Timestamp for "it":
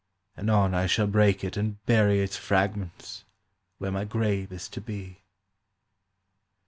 1.43-1.55